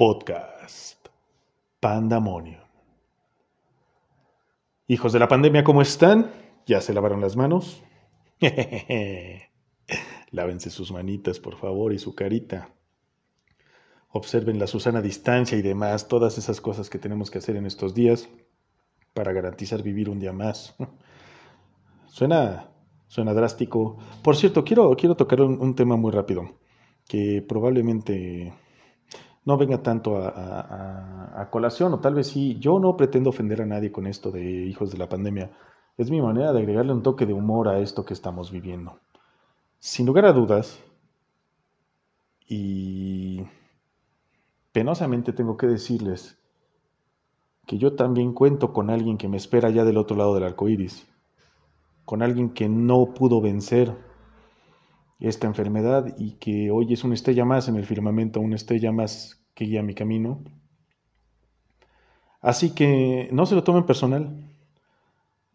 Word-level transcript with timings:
Podcast 0.00 1.08
Pandemonium. 1.78 2.62
Hijos 4.86 5.12
de 5.12 5.18
la 5.18 5.28
pandemia, 5.28 5.62
¿cómo 5.62 5.82
están? 5.82 6.32
¿Ya 6.64 6.80
se 6.80 6.94
lavaron 6.94 7.20
las 7.20 7.36
manos? 7.36 7.82
Lávense 10.30 10.70
sus 10.70 10.90
manitas, 10.90 11.38
por 11.38 11.58
favor, 11.58 11.92
y 11.92 11.98
su 11.98 12.14
carita. 12.14 12.70
Observen 14.08 14.58
la 14.58 14.66
Susana 14.66 15.02
distancia 15.02 15.58
y 15.58 15.60
demás, 15.60 16.08
todas 16.08 16.38
esas 16.38 16.62
cosas 16.62 16.88
que 16.88 16.98
tenemos 16.98 17.30
que 17.30 17.36
hacer 17.36 17.56
en 17.56 17.66
estos 17.66 17.92
días 17.92 18.30
para 19.12 19.34
garantizar 19.34 19.82
vivir 19.82 20.08
un 20.08 20.18
día 20.18 20.32
más. 20.32 20.76
Suena, 22.06 22.70
suena 23.06 23.34
drástico. 23.34 23.98
Por 24.22 24.34
cierto, 24.34 24.64
quiero, 24.64 24.96
quiero 24.96 25.14
tocar 25.14 25.42
un 25.42 25.74
tema 25.74 25.96
muy 25.96 26.10
rápido 26.10 26.58
que 27.06 27.44
probablemente 27.46 28.54
no 29.44 29.56
venga 29.56 29.82
tanto 29.82 30.18
a, 30.18 31.48
colación, 31.50 31.94
o 31.94 32.00
tal 32.00 32.14
vez 32.14 32.28
sí, 32.28 32.58
yo 32.60 32.78
no 32.78 32.96
pretendo 32.96 33.30
ofender 33.30 33.62
a 33.62 33.66
nadie 33.66 33.90
con 33.90 34.06
esto 34.06 34.30
de 34.30 34.42
hijos 34.42 34.90
de 34.92 34.98
la 34.98 35.08
pandemia, 35.08 35.50
es 35.96 36.10
mi 36.10 36.20
manera 36.20 36.52
de 36.52 36.60
agregarle 36.60 36.92
un 36.92 37.02
toque 37.02 37.26
de 37.26 37.32
humor 37.32 37.68
a 37.68 37.78
esto 37.78 38.04
que 38.04 38.14
estamos 38.14 38.50
viviendo. 38.50 38.98
Sin 39.78 40.06
lugar 40.06 40.26
a 40.26 40.32
dudas, 40.32 40.82
y 42.46 43.42
penosamente 44.72 45.32
tengo 45.32 45.56
que 45.56 45.66
decirles 45.66 46.38
que 47.66 47.78
yo 47.78 47.94
también 47.94 48.32
cuento 48.32 48.72
con 48.72 48.90
alguien 48.90 49.16
que 49.16 49.28
me 49.28 49.36
espera 49.36 49.68
allá 49.68 49.84
del 49.84 49.96
otro 49.96 50.16
lado 50.16 50.34
del 50.34 50.44
arco 50.44 50.68
iris, 50.68 51.06
con 52.04 52.22
alguien 52.22 52.50
que 52.50 52.68
no 52.68 53.14
pudo 53.14 53.40
vencer 53.40 54.09
esta 55.20 55.46
enfermedad 55.46 56.14
y 56.18 56.32
que 56.32 56.70
hoy 56.70 56.92
es 56.92 57.04
una 57.04 57.14
estrella 57.14 57.44
más 57.44 57.68
en 57.68 57.76
el 57.76 57.84
firmamento, 57.84 58.40
una 58.40 58.56
estrella 58.56 58.90
más 58.90 59.44
que 59.54 59.66
guía 59.66 59.82
mi 59.82 59.94
camino. 59.94 60.42
Así 62.40 62.74
que 62.74 63.28
no 63.32 63.44
se 63.44 63.54
lo 63.54 63.62
tomen 63.62 63.84
personal. 63.84 64.34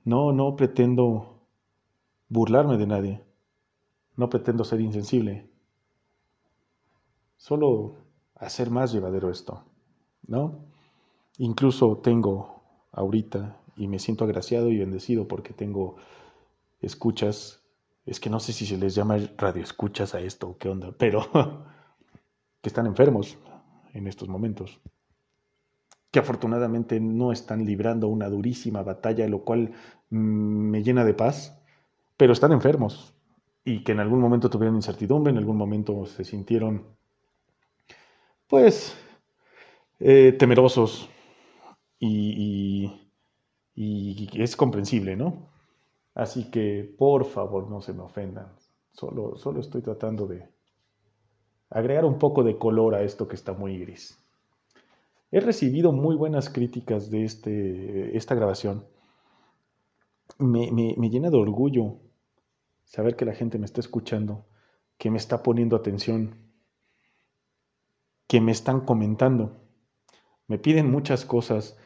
No, 0.04 0.32
no 0.32 0.56
pretendo 0.56 1.42
burlarme 2.30 2.78
de 2.78 2.86
nadie. 2.86 3.22
No 4.16 4.30
pretendo 4.30 4.64
ser 4.64 4.82
insensible. 4.82 5.50
Solo 7.38 7.96
hacer 8.36 8.70
más 8.70 8.94
llevadero 8.94 9.32
esto, 9.32 9.64
¿no? 10.28 10.60
Incluso 11.40 11.98
tengo 11.98 12.62
ahorita 12.92 13.58
y 13.76 13.88
me 13.88 14.00
siento 14.00 14.24
agraciado 14.24 14.72
y 14.72 14.78
bendecido 14.78 15.28
porque 15.28 15.54
tengo 15.54 15.96
escuchas 16.82 17.65
es 18.06 18.20
que 18.20 18.30
no 18.30 18.40
sé 18.40 18.54
si 18.54 18.66
se 18.66 18.78
les 18.78 18.94
llama 18.94 19.18
radioescuchas 19.38 20.14
a 20.14 20.20
esto 20.20 20.50
o 20.50 20.58
qué 20.58 20.70
onda, 20.70 20.92
pero 20.98 21.22
que 22.62 22.70
están 22.70 22.86
enfermos 22.86 23.38
en 23.94 24.08
estos 24.08 24.30
momentos, 24.30 24.80
que 26.12 26.20
afortunadamente 26.20 27.00
no 27.00 27.32
están 27.32 27.66
librando 27.66 28.08
una 28.08 28.30
durísima 28.30 28.84
batalla, 28.84 29.28
lo 29.28 29.44
cual 29.44 29.74
mm, 30.10 30.18
me 30.18 30.84
llena 30.84 31.04
de 31.04 31.14
paz, 31.14 31.60
pero 32.18 32.34
están 32.34 32.52
enfermos 32.52 33.14
y 33.64 33.84
que 33.84 33.94
en 33.94 34.00
algún 34.00 34.20
momento 34.20 34.50
tuvieron 34.50 34.76
incertidumbre, 34.76 35.32
en 35.32 35.38
algún 35.38 35.58
momento 35.58 36.06
se 36.06 36.24
sintieron, 36.24 36.86
pues, 38.48 38.96
eh, 40.00 40.36
temerosos 40.38 41.10
y, 42.00 42.92
y 43.74 44.30
es 44.34 44.56
comprensible, 44.56 45.16
¿no? 45.16 45.55
Así 46.16 46.50
que 46.50 46.96
por 46.98 47.26
favor 47.26 47.70
no 47.70 47.82
se 47.82 47.94
me 47.94 48.02
ofendan. 48.02 48.56
Solo, 48.94 49.36
solo 49.36 49.60
estoy 49.60 49.82
tratando 49.82 50.26
de 50.26 50.48
agregar 51.70 52.06
un 52.06 52.18
poco 52.18 52.44
de 52.44 52.58
color 52.58 52.96
a 52.96 53.04
esto 53.04 53.28
que 53.28 53.36
está 53.36 53.52
muy 53.52 53.78
gris. 53.78 54.18
He 55.30 55.42
recibido 55.42 55.92
muy 55.92 56.16
buenas 56.16 56.50
críticas 56.50 57.12
de 57.12 57.26
este, 57.26 58.16
esta 58.16 58.34
grabación. 58.34 58.86
Me, 60.40 60.72
me 60.72 61.10
llena 61.10 61.30
de 61.30 61.38
orgullo 61.38 61.98
saber 62.86 63.18
que 63.18 63.26
la 63.26 63.34
gente 63.34 63.60
me 63.60 63.66
está 63.66 63.82
escuchando, 63.82 64.46
que 64.98 65.12
me 65.12 65.18
está 65.18 65.44
poniendo 65.44 65.76
atención, 65.76 66.38
que 68.28 68.40
me 68.40 68.54
están 68.54 68.86
comentando. 68.86 69.60
Me 70.48 70.60
piden 70.60 70.90
muchas 70.90 71.26
cosas. 71.26 71.78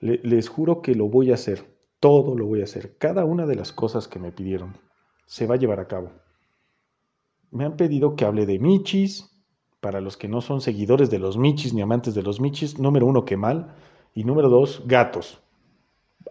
les 0.00 0.48
juro 0.48 0.80
que 0.80 0.94
lo 0.94 1.08
voy 1.08 1.30
a 1.30 1.34
hacer 1.34 1.73
todo 2.04 2.36
lo 2.36 2.44
voy 2.44 2.60
a 2.60 2.64
hacer. 2.64 2.98
Cada 2.98 3.24
una 3.24 3.46
de 3.46 3.54
las 3.54 3.72
cosas 3.72 4.08
que 4.08 4.18
me 4.18 4.30
pidieron 4.30 4.76
se 5.24 5.46
va 5.46 5.54
a 5.54 5.58
llevar 5.58 5.80
a 5.80 5.88
cabo. 5.88 6.10
Me 7.50 7.64
han 7.64 7.78
pedido 7.78 8.14
que 8.14 8.26
hable 8.26 8.44
de 8.44 8.58
Michis. 8.58 9.30
Para 9.80 10.02
los 10.02 10.18
que 10.18 10.28
no 10.28 10.42
son 10.42 10.60
seguidores 10.60 11.08
de 11.08 11.18
los 11.18 11.38
Michis 11.38 11.72
ni 11.72 11.80
amantes 11.80 12.14
de 12.14 12.20
los 12.20 12.42
Michis, 12.42 12.78
número 12.78 13.06
uno, 13.06 13.24
que 13.24 13.38
mal. 13.38 13.74
Y 14.12 14.24
número 14.24 14.50
dos, 14.50 14.82
gatos. 14.84 15.40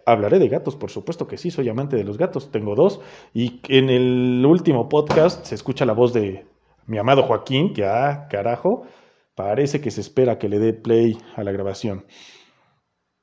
Hablaré 0.06 0.38
de 0.38 0.48
gatos, 0.48 0.76
por 0.76 0.92
supuesto 0.92 1.26
que 1.26 1.38
sí, 1.38 1.50
soy 1.50 1.68
amante 1.68 1.96
de 1.96 2.04
los 2.04 2.18
gatos, 2.18 2.52
tengo 2.52 2.76
dos. 2.76 3.00
Y 3.32 3.60
en 3.66 3.90
el 3.90 4.46
último 4.46 4.88
podcast 4.88 5.44
se 5.44 5.56
escucha 5.56 5.84
la 5.84 5.92
voz 5.92 6.12
de 6.12 6.46
mi 6.86 6.98
amado 6.98 7.24
Joaquín, 7.24 7.74
que, 7.74 7.84
ah, 7.84 8.28
carajo, 8.30 8.84
parece 9.34 9.80
que 9.80 9.90
se 9.90 10.02
espera 10.02 10.38
que 10.38 10.48
le 10.48 10.60
dé 10.60 10.72
play 10.72 11.18
a 11.34 11.42
la 11.42 11.50
grabación. 11.50 12.04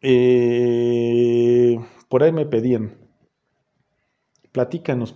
Eh, 0.02 1.80
por 2.10 2.24
ahí 2.24 2.32
me 2.32 2.46
pedían, 2.46 2.98
platícanos 4.52 5.16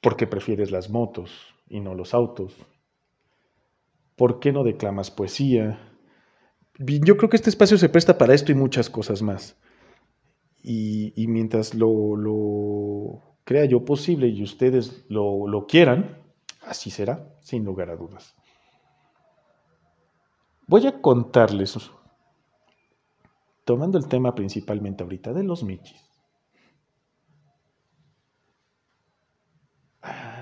por 0.00 0.16
qué 0.16 0.26
prefieres 0.26 0.70
las 0.70 0.90
motos 0.90 1.54
y 1.68 1.80
no 1.80 1.94
los 1.94 2.14
autos. 2.14 2.54
¿Por 4.14 4.40
qué 4.40 4.52
no 4.52 4.62
declamas 4.62 5.10
poesía? 5.10 5.92
Yo 6.78 7.16
creo 7.16 7.30
que 7.30 7.36
este 7.36 7.50
espacio 7.50 7.78
se 7.78 7.88
presta 7.88 8.18
para 8.18 8.34
esto 8.34 8.52
y 8.52 8.54
muchas 8.54 8.90
cosas 8.90 9.22
más. 9.22 9.56
Y, 10.62 11.12
mientras 11.28 11.74
lo, 11.74 13.22
crea 13.44 13.66
yo 13.66 13.84
posible 13.84 14.26
y 14.28 14.42
ustedes 14.42 15.04
lo, 15.08 15.46
lo 15.46 15.66
quieran, 15.66 16.22
así 16.62 16.90
será, 16.90 17.36
sin 17.40 17.64
lugar 17.64 17.90
a 17.90 17.96
dudas. 17.96 18.34
Voy 20.66 20.86
a 20.88 21.00
contarles, 21.00 21.76
tomando 23.66 23.98
el 23.98 24.06
tema 24.08 24.34
principalmente 24.34 25.02
ahorita 25.02 25.34
de 25.34 25.42
los 25.42 25.62
michis. 25.62 26.06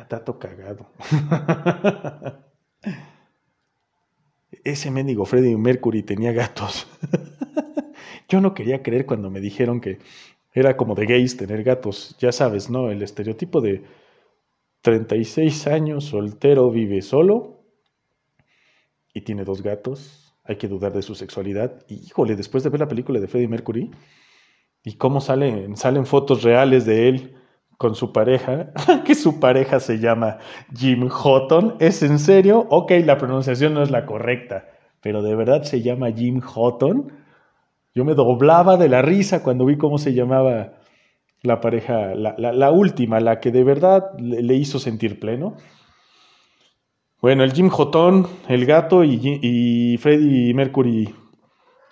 dato 0.09 0.39
cagado. 0.39 0.87
Ese 4.63 4.91
mendigo 4.91 5.25
Freddie 5.25 5.57
Mercury 5.57 6.03
tenía 6.03 6.33
gatos. 6.33 6.87
Yo 8.29 8.43
no 8.43 8.53
quería 8.53 8.83
creer 8.83 9.07
cuando 9.07 9.31
me 9.31 9.41
dijeron 9.41 9.81
que 9.81 10.01
era 10.53 10.77
como 10.77 10.95
de 10.95 11.07
gays 11.07 11.39
tener 11.39 11.65
gatos. 11.65 12.17
Ya 12.19 12.31
sabes, 12.31 12.69
¿no? 12.69 12.91
El 12.91 13.03
estereotipo 13.03 13.63
de 13.63 13.83
36 14.83 15.67
años, 15.67 16.05
soltero, 16.05 16.71
vive 16.71 17.01
solo 17.01 17.65
y 19.15 19.23
tiene 19.23 19.45
dos 19.45 19.63
gatos. 19.63 20.24
Hay 20.45 20.57
que 20.57 20.69
dudar 20.69 20.93
de 20.93 21.03
su 21.03 21.15
sexualidad. 21.15 21.83
Y 21.89 22.07
híjole, 22.07 22.37
después 22.37 22.63
de 22.63 22.71
ver 22.71 22.81
la 22.81 22.89
película 22.89 23.19
de 23.19 23.27
Freddie 23.27 23.49
Mercury 23.49 23.91
y 24.83 24.95
cómo 24.97 25.21
salen, 25.21 25.77
fotos 26.07 26.43
reales 26.43 26.85
de 26.85 27.09
él 27.09 27.35
con 27.79 27.95
su 27.95 28.13
pareja, 28.13 28.73
que 29.05 29.15
su 29.15 29.41
pareja 29.41 29.81
se 29.81 29.99
llama 29.99 30.39
Jim 30.77 31.09
Houghton. 31.09 31.77
¿Es 31.81 32.03
en 32.03 32.19
serio? 32.19 32.67
Ok, 32.71 32.93
la 33.05 33.19
pronunciación 33.19 33.75
no 33.75 33.83
es 33.83 33.91
la 33.91 34.07
correcta, 34.07 34.67
pero 35.01 35.23
de 35.23 35.35
verdad 35.35 35.63
se 35.63 35.81
llama 35.83 36.13
Jim 36.13 36.41
Houghton. 36.41 37.13
Yo 37.95 38.05
me 38.05 38.15
doblaba 38.15 38.77
de 38.77 38.89
la 38.89 39.03
risa 39.03 39.43
cuando 39.43 39.65
vi 39.65 39.79
cómo 39.79 39.99
se 39.99 40.13
llamaba 40.13 40.75
la 41.45 41.61
pareja, 41.61 42.15
la, 42.15 42.71
última, 42.71 43.21
la 43.21 43.39
que 43.39 43.53
de 43.53 43.65
verdad 43.65 44.19
le, 44.19 44.55
hizo 44.55 44.79
sentir 44.79 45.21
pleno. 45.21 45.57
Bueno, 47.25 47.43
el 47.43 47.55
Jim 47.55 47.71
Houghton, 47.71 48.29
el 48.49 48.67
gato 48.67 49.03
y, 49.03 49.19
y 49.41 49.97
Freddie 49.97 50.53
Mercury 50.53 51.15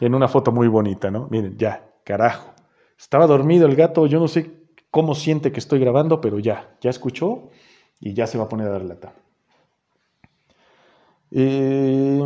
en 0.00 0.14
una 0.14 0.28
foto 0.28 0.52
muy 0.52 0.68
bonita, 0.68 1.10
¿no? 1.10 1.26
Miren, 1.30 1.56
ya, 1.56 1.90
carajo. 2.04 2.52
Estaba 2.98 3.26
dormido 3.26 3.66
el 3.66 3.74
gato, 3.74 4.06
yo 4.06 4.20
no 4.20 4.28
sé 4.28 4.50
cómo 4.90 5.14
siente 5.14 5.50
que 5.50 5.58
estoy 5.58 5.80
grabando, 5.80 6.20
pero 6.20 6.38
ya, 6.38 6.76
ya 6.82 6.90
escuchó 6.90 7.48
y 7.98 8.12
ya 8.12 8.26
se 8.26 8.36
va 8.36 8.44
a 8.44 8.48
poner 8.50 8.66
a 8.66 8.72
dar 8.72 8.84
lata. 8.84 9.14
Eh, 11.30 12.22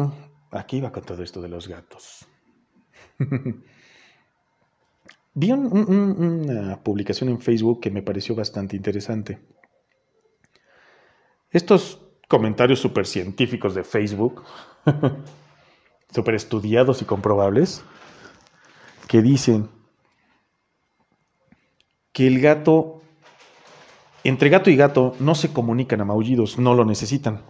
aquí 0.51 0.81
va 0.81 0.91
con 0.91 1.05
todo 1.05 1.23
esto 1.23 1.41
de 1.41 1.49
los 1.49 1.69
gatos. 1.69 2.27
Vi 5.33 5.53
una 5.53 6.83
publicación 6.83 7.31
en 7.31 7.41
Facebook 7.41 7.81
que 7.83 7.93
me 7.93 8.03
pareció 8.03 8.35
bastante 8.35 8.75
interesante. 8.75 9.39
Estos 11.53 12.06
comentarios 12.29 12.81
super 12.81 13.07
científicos 13.07 13.75
de 13.75 13.85
Facebook, 13.85 14.43
super 16.15 16.35
estudiados 16.35 17.03
y 17.03 17.05
comprobables, 17.05 17.85
que 19.09 19.23
dicen, 19.23 19.71
que 22.13 22.27
el 22.27 22.41
gato, 22.41 23.03
entre 24.25 24.49
gato 24.49 24.71
y 24.71 24.77
gato, 24.77 25.15
no 25.21 25.35
se 25.35 25.53
comunican 25.53 26.01
a 26.01 26.05
maullidos, 26.05 26.59
no 26.59 26.75
lo 26.75 26.85
necesitan. 26.85 27.43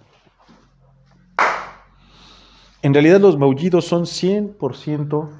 En 2.82 2.93
realidad 2.93 3.20
los 3.20 3.38
maullidos 3.38 3.84
son 3.87 4.02
100% 4.02 5.31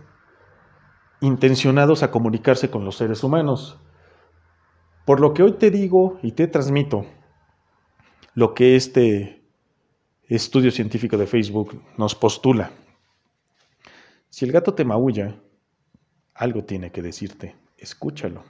intencionados 1.21 2.03
a 2.03 2.11
comunicarse 2.11 2.71
con 2.71 2.85
los 2.85 2.97
seres 2.97 3.23
humanos. 3.23 3.79
Por 5.05 5.21
lo 5.21 5.35
que 5.35 5.43
hoy 5.43 5.53
te 5.53 5.71
digo 5.71 6.19
y 6.23 6.33
te 6.33 6.49
transmito 6.49 7.05
lo 8.37 8.53
que 8.53 8.77
este 8.77 9.43
estudio 10.29 10.71
científico 10.71 11.17
de 11.17 11.27
Facebook 11.27 11.83
nos 11.97 12.15
postula. 12.15 12.71
Si 14.29 14.45
el 14.45 14.53
gato 14.53 14.75
te 14.75 14.85
maulla, 14.85 15.41
algo 16.35 16.63
tiene 16.63 16.93
que 16.93 17.01
decirte, 17.01 17.57
escúchalo. 17.79 18.45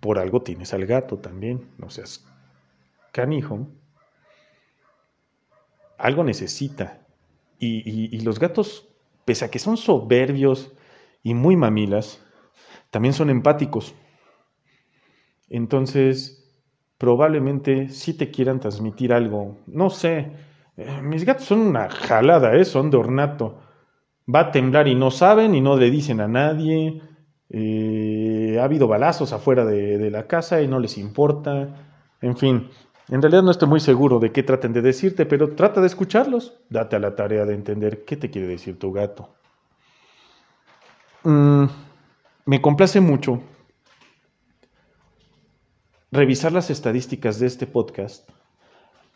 Por 0.00 0.18
algo 0.18 0.42
tienes 0.42 0.74
al 0.74 0.86
gato 0.86 1.18
también, 1.18 1.70
no 1.78 1.88
seas 1.88 2.26
canijo. 3.12 3.68
Algo 5.96 6.24
necesita. 6.24 7.06
Y, 7.60 8.16
y 8.16 8.20
los 8.22 8.40
gatos, 8.40 8.88
pese 9.24 9.44
a 9.44 9.50
que 9.52 9.60
son 9.60 9.76
soberbios 9.76 10.72
y 11.22 11.34
muy 11.34 11.54
mamilas, 11.54 12.24
también 12.90 13.14
son 13.14 13.30
empáticos. 13.30 13.94
Entonces, 15.48 16.39
probablemente 17.00 17.88
sí 17.88 18.12
te 18.12 18.30
quieran 18.30 18.60
transmitir 18.60 19.14
algo. 19.14 19.56
No 19.66 19.88
sé, 19.88 20.32
eh, 20.76 21.00
mis 21.02 21.24
gatos 21.24 21.46
son 21.46 21.60
una 21.60 21.88
jalada, 21.88 22.54
¿eh? 22.54 22.66
son 22.66 22.90
de 22.90 22.98
ornato. 22.98 23.58
Va 24.32 24.40
a 24.40 24.50
temblar 24.50 24.86
y 24.86 24.94
no 24.94 25.10
saben 25.10 25.54
y 25.54 25.62
no 25.62 25.78
le 25.78 25.90
dicen 25.90 26.20
a 26.20 26.28
nadie. 26.28 27.00
Eh, 27.48 28.58
ha 28.60 28.64
habido 28.64 28.86
balazos 28.86 29.32
afuera 29.32 29.64
de, 29.64 30.10
la 30.10 30.26
casa 30.26 30.60
y 30.60 30.68
no 30.68 30.78
les 30.78 30.98
importa. 30.98 31.74
En 32.20 32.36
fin, 32.36 32.68
en 33.08 33.22
realidad 33.22 33.44
no 33.44 33.50
estoy 33.50 33.68
muy 33.70 33.80
seguro 33.80 34.18
de 34.18 34.30
qué 34.30 34.42
traten 34.42 34.74
de 34.74 34.82
decirte, 34.82 35.24
pero 35.24 35.54
trata 35.54 35.80
de 35.80 35.86
escucharlos. 35.86 36.58
Date 36.68 36.96
a 36.96 36.98
la 36.98 37.16
tarea 37.16 37.46
de 37.46 37.54
entender 37.54 38.04
qué 38.04 38.18
te 38.18 38.30
quiere 38.30 38.46
decir 38.46 38.78
tu 38.78 38.92
gato. 38.92 39.30
Mm, 41.24 41.64
me 42.44 42.60
complace 42.60 43.00
mucho 43.00 43.40
revisar 46.12 46.52
las 46.52 46.70
estadísticas 46.70 47.38
de 47.38 47.46
este 47.46 47.66
podcast, 47.66 48.28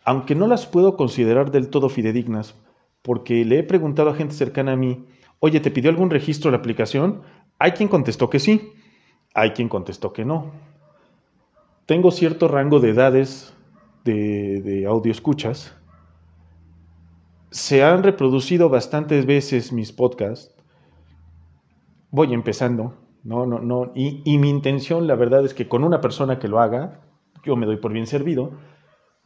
aunque 0.05 0.35
no 0.35 0.47
las 0.47 0.67
puedo 0.67 0.97
considerar 0.97 1.51
del 1.51 1.69
todo 1.69 1.89
fidedignas, 1.89 2.55
porque 3.03 3.45
le 3.45 3.59
he 3.59 3.63
preguntado 3.65 4.11
a 4.11 4.15
gente 4.15 4.35
cercana 4.35 4.73
a 4.73 4.77
mí, 4.77 5.05
oye, 5.41 5.61
¿te 5.61 5.71
pidió 5.71 5.91
algún 5.91 6.11
registro 6.11 6.51
la 6.51 6.59
aplicación? 6.59 7.23
Hay 7.59 7.73
quien 7.73 7.89
contestó 7.89 8.31
que 8.31 8.39
sí, 8.39 8.73
hay 9.35 9.51
quien 9.51 9.69
contestó 9.69 10.13
que 10.13 10.25
no. 10.25 10.53
Tengo 11.87 12.11
cierto 12.11 12.49
rango 12.49 12.81
de 12.81 12.91
edades 12.91 13.53
de, 14.05 14.63
de 14.63 14.87
audio 14.87 15.13
escuchas. 15.13 15.75
Se 17.51 17.83
han 17.83 18.03
reproducido 18.03 18.69
bastantes 18.69 19.27
veces 19.27 19.73
mis 19.73 19.93
podcasts. 19.93 20.55
Voy 22.11 22.33
empezando, 22.33 22.95
no, 23.25 23.47
no, 23.47 23.59
no. 23.59 23.91
Y, 23.95 24.39
mi 24.39 24.51
intención, 24.51 25.07
la 25.07 25.17
verdad, 25.17 25.45
es 25.45 25.55
que 25.55 25.67
con 25.67 25.83
una 25.83 26.03
persona 26.03 26.39
que 26.39 26.47
lo 26.47 26.61
haga, 26.61 27.01
yo 27.43 27.57
me 27.57 27.65
doy 27.65 27.79
por 27.79 27.93
bien 27.93 28.07
servido. 28.07 28.53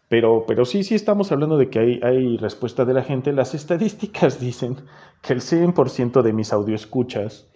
Pero, 0.09 0.45
pero 0.47 0.65
sí, 0.65 0.85
sí 0.85 0.95
estamos 0.95 1.33
hablando 1.33 1.59
de 1.59 1.69
que 1.69 1.81
hay, 1.81 2.01
hay 2.03 2.37
respuesta 2.39 2.85
de 2.85 2.95
la 2.95 3.03
gente. 3.03 3.33
Las 3.33 3.55
estadísticas 3.55 4.41
dicen 4.41 4.77
que 5.21 5.33
el 5.33 5.41
100% 5.41 6.23
de 6.23 6.33
mis 6.33 6.53
audioescuchas 6.53 7.51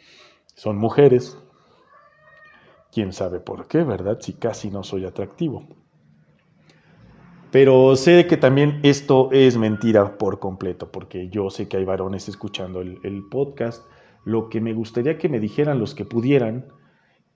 son 0.55 0.77
mujeres. 0.77 1.39
Quién 2.91 3.13
sabe 3.13 3.39
por 3.41 3.69
qué, 3.69 3.85
¿verdad? 3.85 4.19
Si 4.21 4.35
casi 4.35 4.71
no 4.71 4.83
soy 4.83 5.07
atractivo. 5.07 5.67
Pero 7.53 7.95
sé 7.97 8.27
que 8.27 8.37
también 8.37 8.81
esto 8.83 9.31
es 9.31 9.57
mentira 9.57 10.19
por 10.19 10.41
completo, 10.41 10.91
porque 10.91 11.29
yo 11.29 11.51
sé 11.51 11.69
que 11.69 11.77
hay 11.77 11.85
varones 11.85 12.29
escuchando 12.29 12.81
el 12.81 13.25
podcast 13.31 13.85
lo 14.25 14.49
que 14.49 14.61
me 14.61 14.73
gustaría 14.73 15.19
que 15.19 15.29
me 15.29 15.41
dijeran 15.41 15.79
los 15.79 15.95
que 15.95 16.05
pudieran 16.05 16.67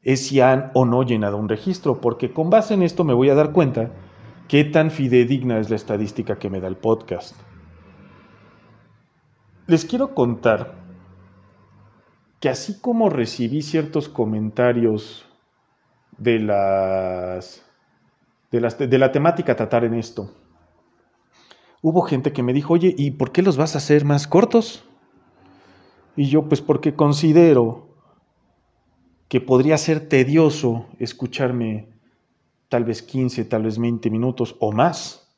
es 0.02 0.26
si 0.26 0.40
han 0.40 0.70
o 0.74 0.84
no 0.84 1.02
llenado 1.02 1.36
un 1.36 1.48
registro, 1.48 2.00
porque 2.00 2.32
con 2.32 2.48
base 2.48 2.74
en 2.74 2.82
esto 2.82 3.04
me 3.04 3.14
voy 3.14 3.28
a 3.30 3.34
dar 3.34 3.52
cuenta 3.52 3.90
qué 4.48 4.64
tan 4.64 4.90
fidedigna 4.90 5.58
es 5.58 5.68
la 5.68 5.76
estadística 5.76 6.38
que 6.38 6.50
me 6.50 6.60
da 6.60 6.68
el 6.68 6.76
podcast. 6.76 7.34
Les 9.66 9.84
quiero 9.84 10.14
contar 10.14 10.74
que 12.38 12.48
así 12.48 12.80
como 12.80 13.10
recibí 13.10 13.62
ciertos 13.62 14.08
comentarios 14.08 15.26
de 16.18 16.38
las 16.38 17.66
de, 18.50 18.98
la 18.98 19.12
temática 19.12 19.56
tratar 19.56 19.84
en 19.84 19.94
esto, 19.94 20.30
hubo 21.82 22.02
gente 22.02 22.32
que 22.32 22.42
me 22.42 22.52
dijo, 22.52 22.74
oye, 22.74 22.94
¿y 22.96 23.12
por 23.12 23.32
qué 23.32 23.42
los 23.42 23.56
vas 23.56 23.74
a 23.74 23.78
hacer 23.78 24.04
más 24.04 24.26
cortos? 24.26 24.84
Y 26.16 26.28
yo 26.28 26.48
pues 26.48 26.60
porque 26.60 26.94
considero 26.94 27.86
que 29.28 29.40
podría 29.40 29.76
ser 29.76 30.08
tedioso 30.08 30.86
escucharme 30.98 31.88
tal 32.68 32.84
vez 32.84 33.02
15, 33.02 33.44
tal 33.44 33.64
vez 33.64 33.78
20 33.78 34.10
minutos 34.10 34.56
o 34.60 34.72
más. 34.72 35.36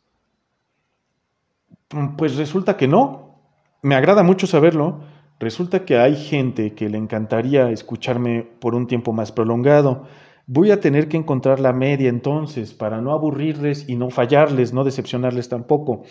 Pues 2.17 2.37
resulta 2.37 2.77
que 2.77 2.87
no. 2.89 3.41
Me 3.83 3.95
agrada 3.95 4.23
mucho 4.23 4.47
saberlo. 4.47 5.01
Resulta 5.41 5.85
que 5.85 5.99
hay 5.99 6.17
gente 6.17 6.75
que 6.75 6.89
le 6.89 6.99
encantaría 6.99 7.71
escucharme 7.71 8.43
por 8.43 8.75
un 8.75 8.87
tiempo 8.87 9.13
más 9.13 9.33
prolongado. 9.33 10.07
Voy 10.47 10.71
a 10.71 10.81
tener 10.81 11.09
que 11.09 11.17
encontrar 11.17 11.61
la 11.61 11.73
media 11.73 12.09
entonces 12.09 12.73
para 12.75 13.01
no 13.01 13.13
aburrirles 13.13 13.89
y 13.89 13.97
no 13.97 14.11
fallarles, 14.11 14.73
no 14.73 14.83
decepcionarles 14.83 15.49
tampoco. 15.49 16.03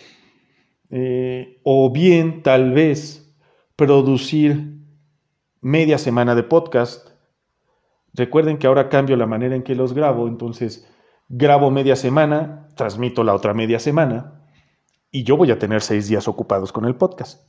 Eh, 0.90 1.60
o 1.64 1.92
bien, 1.92 2.44
tal 2.44 2.72
vez, 2.72 3.27
producir 3.78 4.74
media 5.62 6.00
semana 6.00 6.34
de 6.34 6.44
podcast. 6.44 7.12
Recuerden 8.14 8.58
que 8.58 8.66
ahora 8.66 8.90
cambio 8.90 9.16
la 9.16 9.28
manera 9.28 9.56
en 9.56 9.62
que 9.62 9.76
los 9.76 9.94
grabo, 9.94 10.28
entonces 10.28 10.92
grabo 11.30 11.70
media 11.70 11.96
semana, 11.96 12.68
transmito 12.76 13.24
la 13.24 13.36
otra 13.36 13.54
media 13.54 13.80
semana 13.80 14.42
y 15.12 15.24
yo 15.24 15.38
voy 15.38 15.52
a 15.52 15.60
tener 15.60 15.82
seis 15.82 16.08
días 16.08 16.28
ocupados 16.28 16.72
con 16.72 16.86
el 16.86 16.96
podcast. 16.96 17.48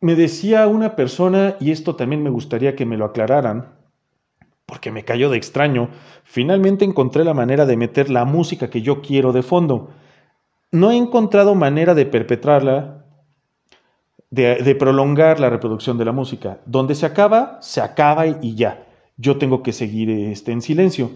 Me 0.00 0.14
decía 0.14 0.66
una 0.66 0.96
persona, 0.96 1.56
y 1.60 1.70
esto 1.70 1.94
también 1.94 2.22
me 2.22 2.30
gustaría 2.30 2.74
que 2.74 2.86
me 2.86 2.96
lo 2.96 3.04
aclararan, 3.04 3.74
porque 4.64 4.90
me 4.90 5.04
cayó 5.04 5.28
de 5.28 5.36
extraño, 5.36 5.90
finalmente 6.24 6.86
encontré 6.86 7.22
la 7.22 7.34
manera 7.34 7.66
de 7.66 7.76
meter 7.76 8.08
la 8.08 8.24
música 8.24 8.70
que 8.70 8.80
yo 8.80 9.02
quiero 9.02 9.32
de 9.32 9.42
fondo. 9.42 9.90
No 10.72 10.90
he 10.90 10.96
encontrado 10.96 11.54
manera 11.54 11.94
de 11.94 12.06
perpetrarla 12.06 12.99
de, 14.30 14.74
prolongar 14.76 15.40
la 15.40 15.50
reproducción 15.50 15.98
de 15.98 16.04
la 16.04 16.12
música. 16.12 16.60
Donde 16.66 16.94
se 16.94 17.06
acaba, 17.06 17.58
se 17.60 17.80
acaba 17.80 18.26
y, 18.26 18.54
ya. 18.54 18.86
Yo 19.16 19.36
tengo 19.38 19.62
que 19.62 19.72
seguir 19.72 20.08
este, 20.10 20.52
en 20.52 20.62
silencio. 20.62 21.10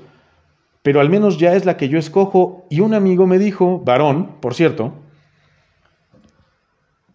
Pero 0.83 1.01
al 1.01 1.09
menos 1.09 1.39
ya 1.39 1.55
es 1.55 1.65
la 1.65 1.77
que 1.77 1.89
yo 1.89 1.99
escojo. 1.99 2.67
Y 2.69 2.81
un 2.81 2.93
amigo 2.93 3.27
me 3.27 3.39
dijo, 3.39 3.81
varón, 3.81 4.37
por 4.41 4.55
cierto, 4.55 4.93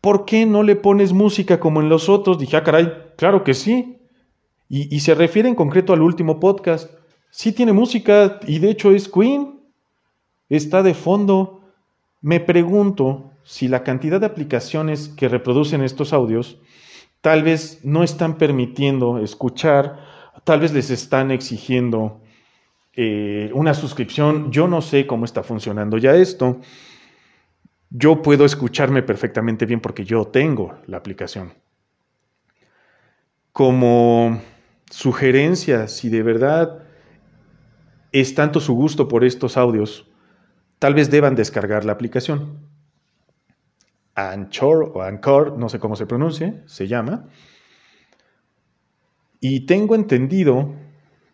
¿por 0.02 0.26
qué 0.26 0.46
no 0.46 0.64
le 0.64 0.76
pones 0.76 1.14
música 1.14 1.60
como 1.60 1.82
en 1.82 1.90
los 1.90 2.10
otros? 2.10 2.40
Dije, 2.40 2.58
ah, 2.58 2.64
caray, 2.64 2.92
claro 3.18 3.44
que 3.44 3.54
sí. 3.54 3.98
Y, 4.70 4.96
y 4.96 5.02
se 5.02 5.16
refiere 5.16 5.50
en 5.50 5.56
concreto 5.56 5.94
al 5.94 6.02
último 6.02 6.40
podcast. 6.40 6.90
Sí 7.30 7.52
tiene 7.52 7.74
música 7.74 8.40
y 8.48 8.60
de 8.60 8.72
hecho 8.72 8.92
es 8.92 9.10
Queen. 9.10 9.60
Está 10.48 10.82
de 10.82 10.94
fondo. 10.94 11.62
Me 12.22 12.40
pregunto 12.40 13.29
si 13.50 13.68
la 13.68 13.84
cantidad 13.84 14.20
de 14.20 14.28
aplicaciones 14.28 15.08
que 15.08 15.28
reproducen 15.28 15.82
estos 15.82 16.14
audios 16.14 16.60
tal 17.20 17.42
vez 17.42 17.84
no 17.84 18.04
están 18.04 18.38
permitiendo 18.38 19.18
escuchar, 19.18 20.06
tal 20.44 20.60
vez 20.60 20.72
les 20.72 20.92
están 20.92 21.32
exigiendo 21.32 22.22
eh, 22.94 23.50
una 23.56 23.74
suscripción. 23.74 24.52
Yo 24.52 24.68
no 24.68 24.84
sé 24.84 25.08
cómo 25.08 25.26
está 25.26 25.42
funcionando 25.42 25.98
ya 25.98 26.16
esto. 26.16 26.60
Yo 27.90 28.22
puedo 28.22 28.46
escucharme 28.46 29.02
perfectamente 29.02 29.66
bien 29.66 29.80
porque 29.80 30.06
yo 30.06 30.26
tengo 30.26 30.78
la 30.86 30.98
aplicación. 30.98 31.56
Como 33.52 34.44
sugerencia, 34.92 35.88
si 35.88 36.10
de 36.10 36.22
verdad 36.22 36.84
es 38.12 38.36
tanto 38.36 38.60
su 38.60 38.76
gusto 38.76 39.08
por 39.08 39.24
estos 39.24 39.58
audios, 39.58 40.06
tal 40.78 40.94
vez 40.94 41.10
deban 41.10 41.34
descargar 41.34 41.84
la 41.84 41.94
aplicación. 41.94 42.69
Anchor 44.20 44.92
o 44.94 45.02
Anchor, 45.02 45.58
no 45.58 45.70
sé 45.70 45.80
cómo 45.80 45.96
se 45.96 46.06
pronuncie, 46.06 46.62
se 46.66 46.88
llama. 46.88 47.30
Y 49.40 49.66
tengo 49.66 49.96
entendido 49.96 50.74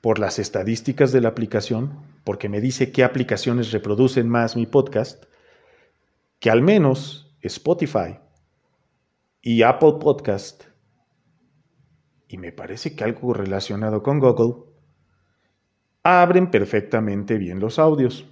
por 0.02 0.20
las 0.20 0.38
estadísticas 0.38 1.12
de 1.12 1.22
la 1.22 1.30
aplicación, 1.30 2.04
porque 2.24 2.50
me 2.50 2.62
dice 2.62 2.92
qué 2.92 3.04
aplicaciones 3.04 3.72
reproducen 3.72 4.30
más 4.30 4.56
mi 4.56 4.68
podcast, 4.68 5.26
que 6.40 6.52
al 6.52 6.62
menos 6.62 7.36
Spotify 7.42 8.20
y 9.42 9.64
Apple 9.64 9.94
Podcast, 10.00 10.66
y 12.28 12.38
me 12.38 12.52
parece 12.52 12.96
que 12.96 13.04
algo 13.04 13.34
relacionado 13.34 14.04
con 14.04 14.20
Google, 14.20 14.66
abren 16.04 16.52
perfectamente 16.52 17.38
bien 17.38 17.60
los 17.60 17.80
audios. 17.80 18.26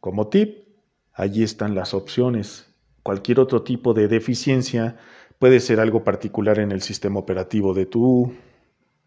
Como 0.00 0.28
tip, 0.28 0.66
allí 1.12 1.42
están 1.42 1.74
las 1.74 1.92
opciones 1.92 2.69
cualquier 3.02 3.40
otro 3.40 3.62
tipo 3.62 3.94
de 3.94 4.08
deficiencia, 4.08 4.96
puede 5.38 5.60
ser 5.60 5.80
algo 5.80 6.04
particular 6.04 6.58
en 6.58 6.72
el 6.72 6.82
sistema 6.82 7.18
operativo 7.18 7.74
de 7.74 7.86
tu 7.86 8.32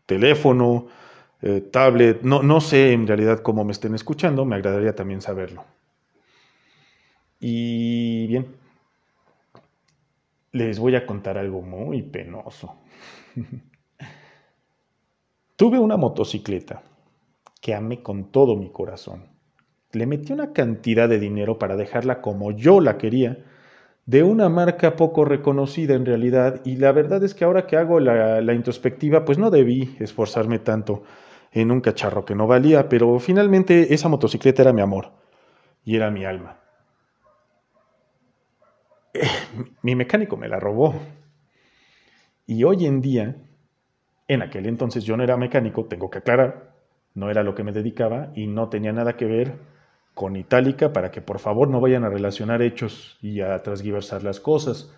teléfono, 0.06 0.88
eh, 1.42 1.62
tablet, 1.62 2.22
no, 2.24 2.42
no 2.42 2.62
sé 2.62 2.94
en 2.94 3.06
realidad 3.08 3.40
cómo 3.40 3.64
me 3.64 3.72
estén 3.72 3.96
escuchando, 3.96 4.46
me 4.46 4.56
agradaría 4.56 4.96
también 4.96 5.22
saberlo. 5.22 5.66
Y 7.40 8.28
bien, 8.28 8.48
les 10.54 10.80
voy 10.80 10.96
a 10.96 11.06
contar 11.06 11.38
algo 11.38 11.62
muy 11.62 12.02
penoso. 12.02 12.78
Tuve 15.56 15.80
una 15.80 15.98
motocicleta 15.98 16.82
que 17.60 17.76
amé 17.76 18.02
con 18.02 18.32
todo 18.32 18.56
mi 18.56 18.70
corazón. 18.70 19.28
Le 19.92 20.06
metí 20.08 20.32
una 20.34 20.54
cantidad 20.54 21.08
de 21.10 21.20
dinero 21.20 21.60
para 21.60 21.76
dejarla 21.76 22.22
como 22.22 22.52
yo 22.52 22.80
la 22.80 22.98
quería, 22.98 23.44
de 24.06 24.24
una 24.24 24.50
marca 24.50 24.96
poco 24.96 25.26
reconocida 25.26 25.96
en 25.96 26.06
realidad, 26.06 26.62
y 26.66 26.76
la 26.78 26.92
verdad 26.92 27.24
es 27.24 27.34
que 27.34 27.46
ahora 27.46 27.68
que 27.68 27.78
hago 27.78 28.00
la, 28.00 28.42
la 28.42 28.54
introspectiva, 28.54 29.26
pues 29.26 29.38
no 29.38 29.50
debí 29.50 29.96
esforzarme 30.00 30.60
tanto 30.60 31.04
en 31.52 31.72
un 31.72 31.82
cacharro 31.82 32.26
que 32.26 32.36
no 32.36 32.48
valía, 32.48 32.90
pero 32.90 33.20
finalmente 33.20 33.94
esa 33.94 34.10
motocicleta 34.10 34.64
era 34.64 34.74
mi 34.74 34.82
amor 34.82 35.12
y 35.86 35.96
era 35.96 36.12
mi 36.12 36.26
alma. 36.26 36.60
Eh, 39.14 39.28
mi 39.82 39.96
mecánico 39.96 40.38
me 40.38 40.48
la 40.48 40.60
robó. 40.60 40.96
Y 42.46 42.64
hoy 42.64 42.86
en 42.86 43.02
día, 43.02 43.36
en 44.28 44.42
aquel 44.42 44.66
entonces 44.68 45.04
yo 45.04 45.18
no 45.18 45.24
era 45.24 45.38
mecánico, 45.38 45.86
tengo 45.86 46.10
que 46.10 46.20
aclarar, 46.20 46.74
no 47.16 47.30
era 47.30 47.44
lo 47.44 47.56
que 47.56 47.64
me 47.64 47.72
dedicaba 47.72 48.32
y 48.36 48.48
no 48.48 48.70
tenía 48.70 48.94
nada 48.94 49.18
que 49.18 49.26
ver 49.26 49.58
con 50.14 50.36
Itálica 50.36 50.94
para 50.94 51.12
que 51.12 51.22
por 51.22 51.40
favor 51.40 51.70
no 51.70 51.82
vayan 51.82 52.04
a 52.04 52.10
relacionar 52.10 52.62
hechos 52.62 53.18
y 53.22 53.42
a 53.42 53.62
transgiversar 53.64 54.24
las 54.24 54.40
cosas. 54.40 54.92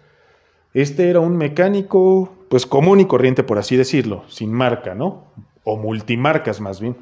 Este 0.74 1.10
era 1.10 1.22
un 1.22 1.38
mecánico, 1.38 2.34
pues 2.50 2.65
común 2.65 3.00
y 3.00 3.05
corriente, 3.05 3.43
por 3.43 3.57
así 3.57 3.77
decirlo, 3.77 4.24
sin 4.27 4.51
marca, 4.51 4.93
¿no? 4.93 5.31
o 5.65 5.75
multimarcas 5.75 6.62
más 6.62 6.79
bien. 6.79 6.95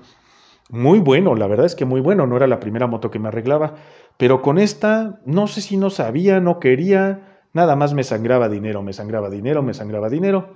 Muy 0.70 1.00
bueno, 1.00 1.36
la 1.36 1.46
verdad 1.46 1.68
es 1.68 1.76
que 1.76 1.86
muy 1.86 2.02
bueno, 2.02 2.26
no 2.26 2.36
era 2.38 2.48
la 2.48 2.60
primera 2.60 2.88
moto 2.88 3.12
que 3.12 3.20
me 3.20 3.28
arreglaba, 3.28 3.76
pero 4.18 4.42
con 4.42 4.58
esta 4.58 5.20
no 5.26 5.46
sé 5.46 5.62
si 5.62 5.78
no 5.78 5.92
sabía, 5.92 6.40
no 6.40 6.60
quería, 6.60 7.44
nada 7.54 7.76
más 7.76 7.94
me 7.94 8.04
sangraba 8.04 8.50
dinero, 8.50 8.82
me 8.82 8.94
sangraba 8.94 9.30
dinero, 9.30 9.62
me 9.62 9.74
sangraba 9.76 10.10
dinero. 10.10 10.56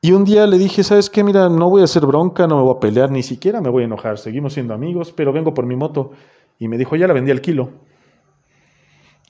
Y 0.00 0.12
un 0.12 0.24
día 0.24 0.48
le 0.48 0.58
dije, 0.58 0.82
¿sabes 0.82 1.08
qué? 1.08 1.22
Mira, 1.22 1.48
no 1.48 1.70
voy 1.70 1.82
a 1.82 1.84
hacer 1.84 2.04
bronca, 2.04 2.48
no 2.48 2.56
me 2.56 2.62
voy 2.62 2.74
a 2.76 2.80
pelear, 2.80 3.12
ni 3.12 3.22
siquiera 3.22 3.60
me 3.60 3.70
voy 3.70 3.82
a 3.82 3.86
enojar, 3.86 4.18
seguimos 4.18 4.54
siendo 4.54 4.74
amigos, 4.74 5.12
pero 5.12 5.32
vengo 5.32 5.54
por 5.54 5.64
mi 5.64 5.76
moto. 5.76 6.10
Y 6.62 6.68
me 6.68 6.78
dijo, 6.78 6.94
ya 6.96 7.06
la 7.06 7.14
vendí 7.14 7.30
al 7.30 7.40
kilo. 7.40 7.72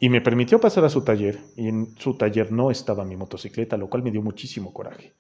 Y 0.01 0.09
me 0.09 0.21
permitió 0.21 0.61
pasar 0.61 0.85
a 0.85 0.89
su 0.89 1.03
taller, 1.03 1.39
y 1.57 1.69
en 1.69 1.97
su 1.97 2.17
taller 2.17 2.53
no 2.53 2.71
estaba 2.71 3.05
mi 3.05 3.17
motocicleta, 3.17 3.77
lo 3.77 3.89
cual 3.89 4.03
me 4.03 4.11
dio 4.11 4.21
muchísimo 4.21 4.73
coraje 4.73 5.15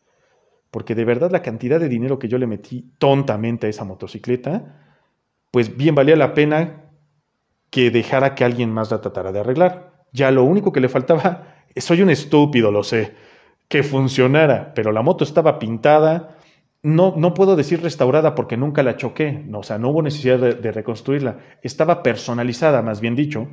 porque 0.72 0.94
de 0.94 1.04
verdad 1.04 1.30
la 1.30 1.42
cantidad 1.42 1.78
de 1.78 1.90
dinero 1.90 2.18
que 2.18 2.28
yo 2.28 2.38
le 2.38 2.46
metí 2.46 2.94
tontamente 2.96 3.66
a 3.66 3.70
esa 3.70 3.84
motocicleta, 3.84 4.96
pues 5.50 5.76
bien 5.76 5.94
valía 5.94 6.16
la 6.16 6.32
pena 6.32 6.86
que 7.68 7.90
dejara 7.90 8.34
que 8.34 8.42
alguien 8.42 8.72
más 8.72 8.90
la 8.90 9.02
tratara 9.02 9.32
de 9.32 9.40
arreglar. 9.40 10.06
Ya 10.12 10.30
lo 10.30 10.44
único 10.44 10.72
que 10.72 10.80
le 10.80 10.88
faltaba, 10.88 11.56
soy 11.76 12.00
un 12.00 12.08
estúpido, 12.08 12.72
lo 12.72 12.82
sé, 12.82 13.14
que 13.68 13.82
funcionara, 13.82 14.72
pero 14.74 14.92
la 14.92 15.02
moto 15.02 15.24
estaba 15.24 15.58
pintada, 15.58 16.38
no, 16.82 17.14
no 17.16 17.34
puedo 17.34 17.56
decir 17.56 17.80
restaurada 17.80 18.34
porque 18.34 18.56
nunca 18.56 18.82
la 18.82 18.96
choqué, 18.96 19.46
o 19.52 19.62
sea, 19.62 19.78
no 19.78 19.90
hubo 19.90 20.02
necesidad 20.02 20.38
de, 20.38 20.54
de 20.54 20.72
reconstruirla, 20.72 21.38
estaba 21.62 22.02
personalizada, 22.02 22.82
más 22.82 23.00
bien 23.00 23.14
dicho, 23.14 23.48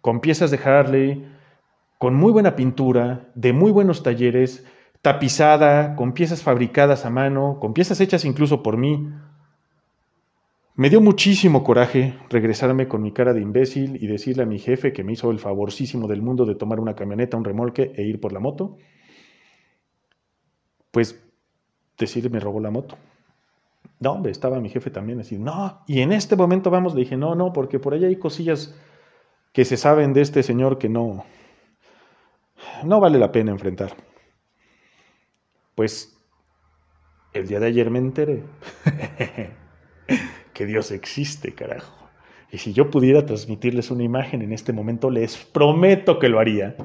con 0.00 0.20
piezas 0.20 0.50
de 0.50 0.58
Harley, 0.58 1.26
con 1.98 2.14
muy 2.14 2.32
buena 2.32 2.56
pintura, 2.56 3.28
de 3.34 3.52
muy 3.52 3.70
buenos 3.70 4.02
talleres, 4.02 4.66
tapizada, 5.02 5.96
con 5.96 6.12
piezas 6.14 6.42
fabricadas 6.42 7.04
a 7.04 7.10
mano, 7.10 7.58
con 7.60 7.74
piezas 7.74 8.00
hechas 8.00 8.24
incluso 8.24 8.62
por 8.62 8.76
mí. 8.76 9.08
Me 10.74 10.88
dio 10.88 11.00
muchísimo 11.00 11.62
coraje 11.62 12.14
regresarme 12.30 12.88
con 12.88 13.02
mi 13.02 13.12
cara 13.12 13.34
de 13.34 13.42
imbécil 13.42 14.02
y 14.02 14.06
decirle 14.06 14.44
a 14.44 14.46
mi 14.46 14.58
jefe 14.58 14.92
que 14.92 15.04
me 15.04 15.12
hizo 15.12 15.30
el 15.30 15.38
favorcísimo 15.38 16.08
del 16.08 16.22
mundo 16.22 16.46
de 16.46 16.54
tomar 16.54 16.80
una 16.80 16.94
camioneta, 16.94 17.36
un 17.36 17.44
remolque 17.44 17.92
e 17.94 18.02
ir 18.02 18.20
por 18.20 18.32
la 18.32 18.40
moto. 18.40 18.78
Pues 20.90 21.22
decirle 21.98 22.30
me 22.30 22.40
robó 22.40 22.60
la 22.60 22.70
moto. 22.70 22.96
No, 24.00 24.24
estaba 24.26 24.60
mi 24.60 24.68
jefe 24.68 24.90
también 24.90 25.20
así, 25.20 25.38
no, 25.38 25.82
y 25.86 26.00
en 26.00 26.12
este 26.12 26.34
momento 26.34 26.70
vamos, 26.70 26.94
le 26.94 27.02
dije, 27.02 27.16
no, 27.16 27.34
no, 27.36 27.52
porque 27.52 27.78
por 27.78 27.94
ahí 27.94 28.04
hay 28.04 28.16
cosillas 28.16 28.74
que 29.52 29.64
se 29.64 29.76
saben 29.76 30.12
de 30.12 30.22
este 30.22 30.42
señor 30.42 30.78
que 30.78 30.88
no, 30.88 31.24
no 32.84 33.00
vale 33.00 33.18
la 33.18 33.30
pena 33.30 33.52
enfrentar. 33.52 33.94
Pues 35.74 36.18
el 37.32 37.46
día 37.46 37.60
de 37.60 37.66
ayer 37.66 37.90
me 37.90 37.98
enteré 37.98 38.42
que 40.52 40.66
Dios 40.66 40.90
existe, 40.90 41.54
carajo. 41.54 42.02
Y 42.50 42.58
si 42.58 42.72
yo 42.72 42.90
pudiera 42.90 43.24
transmitirles 43.24 43.90
una 43.90 44.02
imagen 44.02 44.42
en 44.42 44.52
este 44.52 44.72
momento, 44.72 45.10
les 45.10 45.38
prometo 45.38 46.18
que 46.18 46.28
lo 46.28 46.38
haría. 46.38 46.76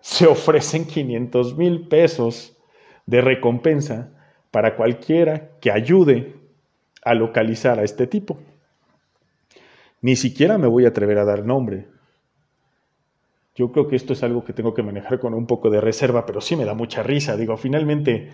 Se 0.00 0.26
ofrecen 0.26 0.86
500 0.86 1.56
mil 1.56 1.86
pesos 1.86 2.56
de 3.06 3.20
recompensa 3.20 4.12
para 4.50 4.76
cualquiera 4.76 5.50
que 5.60 5.70
ayude 5.70 6.34
a 7.02 7.14
localizar 7.14 7.78
a 7.78 7.84
este 7.84 8.06
tipo. 8.06 8.38
Ni 10.02 10.16
siquiera 10.16 10.58
me 10.58 10.66
voy 10.66 10.84
a 10.84 10.88
atrever 10.88 11.18
a 11.18 11.24
dar 11.24 11.44
nombre, 11.44 11.86
yo 13.60 13.72
creo 13.72 13.88
que 13.88 13.96
esto 13.96 14.14
es 14.14 14.22
algo 14.22 14.42
que 14.42 14.54
tengo 14.54 14.72
que 14.72 14.82
manejar 14.82 15.18
con 15.18 15.34
un 15.34 15.46
poco 15.46 15.68
de 15.68 15.82
reserva, 15.82 16.24
pero 16.24 16.40
sí 16.40 16.56
me 16.56 16.64
da 16.64 16.72
mucha 16.72 17.02
risa. 17.02 17.36
Digo, 17.36 17.58
finalmente, 17.58 18.30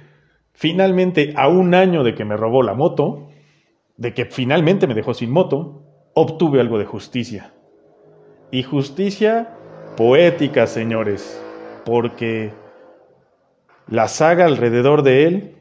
finalmente, 0.52 1.32
a 1.36 1.48
un 1.48 1.74
año 1.74 2.04
de 2.04 2.14
que 2.14 2.24
me 2.24 2.36
robó 2.36 2.62
la 2.62 2.74
moto, 2.74 3.28
de 3.96 4.14
que 4.14 4.26
finalmente 4.26 4.86
me 4.86 4.94
dejó 4.94 5.14
sin 5.14 5.32
moto, 5.32 5.82
obtuve 6.14 6.60
algo 6.60 6.78
de 6.78 6.84
justicia. 6.84 7.52
Y 8.52 8.62
justicia 8.62 9.56
poética, 9.96 10.68
señores, 10.68 11.42
porque 11.84 12.52
la 13.88 14.06
saga 14.06 14.44
alrededor 14.44 15.02
de 15.02 15.26
él 15.26 15.55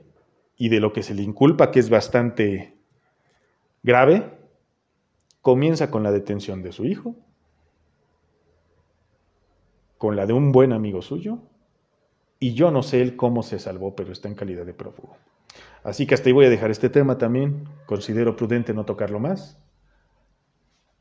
y 0.58 0.70
de 0.70 0.80
lo 0.80 0.94
que 0.94 1.04
se 1.04 1.14
le 1.14 1.22
inculpa, 1.22 1.72
que 1.72 1.80
es 1.80 1.90
bastante 1.90 2.78
grave, 3.84 4.32
comienza 5.42 5.92
con 5.92 6.04
la 6.04 6.12
detención 6.12 6.64
de 6.64 6.72
su 6.72 6.86
hijo, 6.86 7.16
con 9.98 10.16
la 10.16 10.26
de 10.26 10.34
un 10.34 10.52
buen 10.52 10.74
amigo 10.74 11.02
suyo, 11.02 11.40
y 12.40 12.54
yo 12.54 12.72
no 12.72 12.84
sé 12.84 13.02
él 13.02 13.16
cómo 13.16 13.44
se 13.44 13.60
salvó, 13.60 13.96
pero 13.96 14.12
está 14.12 14.28
en 14.28 14.36
calidad 14.36 14.66
de 14.66 14.74
prófugo. 14.74 15.18
Así 15.84 16.08
que 16.08 16.16
hasta 16.16 16.30
ahí 16.30 16.34
voy 16.34 16.46
a 16.46 16.50
dejar 16.50 16.72
este 16.72 16.90
tema 16.90 17.18
también. 17.18 17.68
Considero 17.86 18.36
prudente 18.36 18.74
no 18.74 18.86
tocarlo 18.86 19.20
más. 19.20 19.58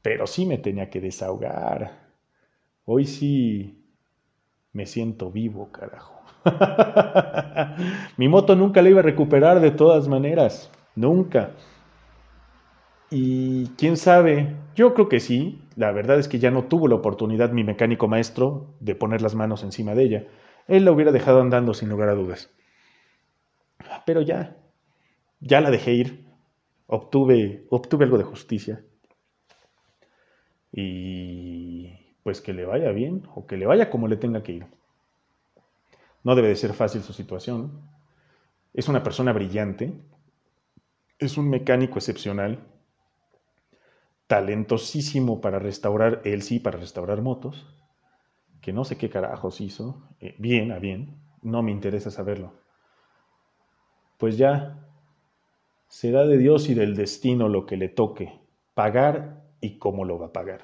Pero 0.03 0.27
sí 0.27 0.45
me 0.45 0.59
tenía 0.59 0.91
que 0.91 1.01
desahogar. 1.01 2.13
Hoy 2.85 3.07
sí 3.07 3.83
me 4.73 4.87
siento 4.87 5.31
vivo, 5.31 5.73
carajo. 5.73 6.24
Mi 8.17 8.29
moto 8.29 8.57
nunca 8.57 8.83
la 8.83 8.91
iba 8.91 9.01
a 9.01 9.05
recuperar 9.05 9.61
de 9.61 9.71
todas 9.71 10.09
maneras. 10.09 10.71
Nunca. 10.95 11.53
Y 13.11 13.69
quién 13.77 13.97
sabe, 13.97 14.55
yo 14.75 14.95
creo 14.95 15.09
que 15.09 15.21
sí. 15.21 15.61
La 15.77 15.93
verdad 15.93 16.19
es 16.19 16.29
que 16.29 16.39
ya 16.39 16.51
no 16.51 16.65
tuvo 16.65 16.89
la 16.89 16.97
oportunidad 16.97 17.51
mi 17.51 17.65
mecánico 17.65 18.09
maestro 18.09 18.75
de 18.81 18.95
poner 18.95 19.23
las 19.23 19.35
manos 19.35 19.63
encima 19.63 19.95
de 19.95 20.05
ella. 20.05 20.25
Él 20.69 20.85
la 20.85 20.93
hubiera 20.93 21.13
dejado 21.13 21.41
andando 21.41 21.75
sin 21.75 21.89
lugar 21.89 22.09
a 22.09 22.15
dudas. 22.15 22.51
Pero 24.07 24.23
ya, 24.23 24.57
ya 25.41 25.61
la 25.61 25.71
dejé 25.71 25.93
ir. 25.93 26.25
Obtuve, 26.87 27.65
obtuve 27.71 28.05
algo 28.05 28.19
de 28.19 28.25
justicia. 28.25 28.83
Y 30.73 32.17
pues 32.23 32.41
que 32.41 32.53
le 32.53 32.65
vaya 32.65 32.91
bien 32.91 33.23
o 33.35 33.47
que 33.47 33.57
le 33.57 33.67
vaya 33.67 33.91
como 33.91 34.09
le 34.09 34.17
tenga 34.17 34.43
que 34.43 34.53
ir. 34.53 34.67
No 36.25 36.35
debe 36.35 36.49
de 36.49 36.57
ser 36.57 36.75
fácil 36.75 37.03
su 37.03 37.13
situación. 37.13 37.81
Es 38.73 38.89
una 38.89 39.03
persona 39.03 39.33
brillante. 39.33 39.93
Es 41.19 41.39
un 41.39 41.49
mecánico 41.49 41.99
excepcional 41.99 42.67
talentosísimo 44.27 45.41
para 45.41 45.59
restaurar, 45.59 46.23
él 46.25 46.43
sí, 46.43 46.59
para 46.59 46.79
restaurar 46.79 47.23
motos, 47.23 47.67
que 48.61 48.73
no 48.73 48.85
sé 48.85 48.97
qué 48.97 49.11
carajos 49.11 49.61
hizo, 49.61 50.09
eh, 50.21 50.35
bien, 50.39 50.73
a 50.73 50.79
bien, 50.79 51.21
no 51.43 51.63
me 51.63 51.71
interesa 51.71 52.11
saberlo. 52.11 52.55
Pues 54.19 54.39
ya, 54.39 54.89
será 55.89 56.25
de 56.25 56.39
Dios 56.39 56.69
y 56.71 56.75
del 56.75 56.97
destino 56.97 57.49
lo 57.49 57.67
que 57.67 57.77
le 57.77 57.89
toque, 57.89 58.41
pagar 58.73 59.45
y 59.61 59.79
cómo 59.79 60.05
lo 60.05 60.19
va 60.19 60.27
a 60.27 60.33
pagar. 60.33 60.63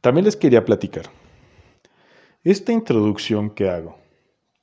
También 0.00 0.24
les 0.24 0.36
quería 0.36 0.64
platicar. 0.64 1.04
Esta 2.44 2.72
introducción 2.72 3.48
que 3.48 3.70
hago, 3.70 3.96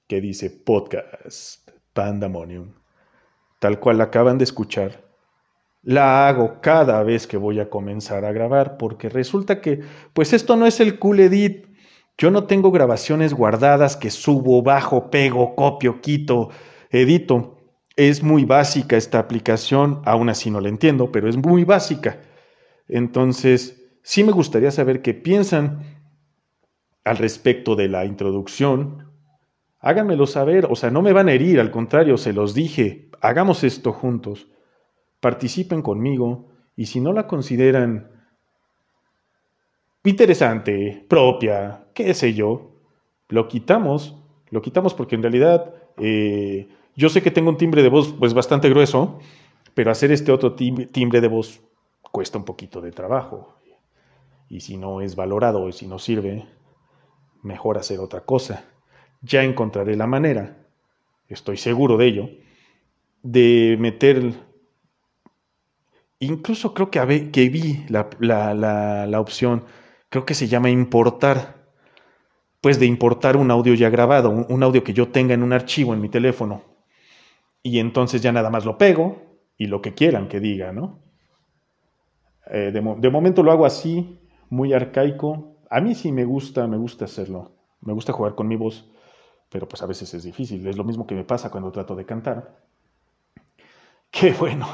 que 0.07 0.21
dice 0.21 0.51
podcast 0.51 1.67
Pandemonium, 1.93 2.75
tal 3.57 3.79
cual 3.79 4.01
acaban 4.01 4.38
de 4.38 4.43
escuchar, 4.43 5.03
la 5.81 6.27
hago 6.27 6.61
cada 6.61 7.01
vez 7.01 7.25
que 7.25 7.38
voy 7.38 7.59
a 7.59 7.71
comenzar 7.71 8.23
a 8.23 8.31
grabar, 8.33 8.77
porque 8.77 9.09
resulta 9.09 9.61
que, 9.61 9.79
pues 10.13 10.31
esto 10.31 10.55
no 10.57 10.67
es 10.67 10.79
el 10.79 11.00
cool 11.00 11.21
edit 11.21 11.65
Yo 12.19 12.29
no 12.29 12.43
tengo 12.43 12.71
grabaciones 12.71 13.33
guardadas 13.33 13.97
que 13.97 14.11
subo, 14.11 14.61
bajo, 14.61 15.09
pego, 15.09 15.55
copio, 15.55 16.01
quito, 16.01 16.50
edito. 16.91 17.57
Es 17.95 18.21
muy 18.21 18.45
básica 18.45 18.95
esta 18.95 19.17
aplicación, 19.17 20.03
aún 20.05 20.29
así 20.29 20.51
no 20.51 20.61
la 20.61 20.69
entiendo, 20.69 21.11
pero 21.11 21.27
es 21.27 21.35
muy 21.35 21.63
básica. 21.63 22.21
Entonces, 22.88 23.89
sí 24.03 24.23
me 24.23 24.33
gustaría 24.33 24.69
saber 24.69 25.01
qué 25.01 25.15
piensan 25.15 25.90
al 27.03 27.17
respecto 27.17 27.75
de 27.75 27.88
la 27.88 28.05
introducción. 28.05 29.10
Háganmelo 29.79 30.27
saber, 30.27 30.67
o 30.70 30.75
sea, 30.75 30.91
no 30.91 31.01
me 31.01 31.13
van 31.13 31.29
a 31.29 31.34
herir, 31.34 31.60
al 31.60 31.72
contrario, 31.72 32.17
se 32.17 32.34
los 32.34 32.53
dije, 32.53 33.10
hagamos 33.22 33.63
esto 33.63 33.93
juntos. 33.93 34.48
Participen 35.20 35.81
conmigo 35.81 36.50
y 36.75 36.88
si 36.88 37.00
no 37.00 37.13
la 37.13 37.27
consideran 37.27 38.10
interesante, 40.03 41.05
propia, 41.08 41.86
qué 41.93 42.13
sé 42.13 42.34
yo, 42.34 42.72
lo 43.29 43.48
quitamos, 43.48 44.15
lo 44.50 44.62
quitamos 44.62 44.93
porque 44.93 45.15
en 45.15 45.22
realidad 45.22 45.74
eh, 45.98 46.67
yo 46.96 47.10
sé 47.10 47.22
que 47.22 47.31
tengo 47.31 47.50
un 47.50 47.58
timbre 47.58 47.84
de 47.84 47.89
voz 47.89 48.13
pues 48.17 48.34
bastante 48.34 48.70
grueso, 48.70 49.20
pero 49.74 49.91
hacer 49.91 50.12
este 50.12 50.31
otro 50.31 50.53
timbre 50.53 51.22
de 51.22 51.27
voz 51.27 51.62
cuesta 52.12 52.38
un 52.38 52.46
poquito 52.46 52.81
de 52.81 52.91
trabajo. 52.91 53.55
Y 54.50 54.60
si 54.60 54.75
no 54.75 55.00
es 55.01 55.15
valorado 55.15 55.70
y 55.70 55.72
si 55.72 55.88
no 55.88 55.98
sirve, 55.98 56.46
mejor 57.43 57.77
hacer 57.77 58.00
otra 58.00 58.21
cosa. 58.21 58.65
Ya 59.21 59.43
encontraré 59.43 59.95
la 59.95 60.07
manera, 60.07 60.57
estoy 61.27 61.57
seguro 61.57 61.98
de 61.98 62.07
ello, 62.07 62.29
de 63.24 63.77
meter, 63.79 64.33
incluso 66.19 66.74
creo 66.74 66.89
que, 66.89 67.31
que 67.31 67.50
vi 67.50 67.86
la, 67.89 68.07
la 69.07 69.19
opción 69.19 69.63
creo 70.12 70.25
que 70.25 70.36
se 70.36 70.48
llama 70.48 70.69
importar, 70.69 71.55
pues 72.60 72.79
de 72.79 72.86
importar 72.86 73.38
un 73.38 73.50
audio 73.50 73.74
ya 73.74 73.89
grabado, 73.89 74.29
un, 74.29 74.62
audio 74.62 74.83
que 74.83 74.93
yo 74.93 75.07
tenga 75.07 75.33
en 75.33 75.41
un 75.41 75.53
archivo 75.53 75.93
en 75.93 76.01
mi 76.01 76.10
teléfono. 76.10 76.63
Y 77.63 77.79
entonces 77.79 78.21
ya 78.21 78.31
nada 78.31 78.50
más 78.50 78.65
lo 78.65 78.77
pego 78.77 79.39
y 79.57 79.67
lo 79.67 79.81
que 79.81 79.93
quieran 79.93 80.27
que 80.27 80.41
diga, 80.41 80.74
¿no? 80.74 81.00
Eh, 82.51 82.71
de, 82.74 83.10
momento 83.10 83.41
lo 83.41 83.51
hago 83.53 83.65
así, 83.65 84.19
muy 84.50 84.74
arcaico. 84.74 85.50
A 85.71 85.81
mí 85.81 85.95
sí 85.95 86.11
me 86.11 86.25
gusta, 86.25 86.67
me 86.67 86.77
gusta 86.77 87.05
hacerlo. 87.05 87.53
Me 87.81 87.93
gusta 87.93 88.13
jugar 88.13 88.35
con 88.35 88.47
mi 88.47 88.55
voz, 88.57 88.87
pero 89.49 89.67
pues 89.67 89.81
a 89.81 89.87
veces 89.87 90.13
es 90.13 90.23
difícil. 90.23 90.67
Es 90.67 90.77
lo 90.77 90.83
mismo 90.83 91.07
que 91.07 91.15
me 91.15 91.23
pasa 91.23 91.49
cuando 91.49 91.71
trato 91.71 91.95
de 91.95 92.05
cantar. 92.05 92.61
Qué 94.11 94.33
bueno. 94.33 94.67